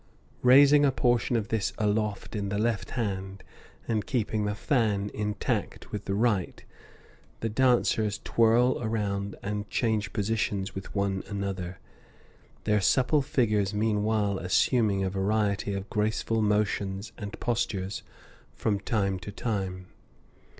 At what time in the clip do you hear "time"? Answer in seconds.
18.79-19.19, 19.31-19.85